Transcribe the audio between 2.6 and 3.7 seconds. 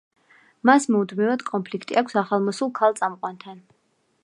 ქალ წამყვანთან.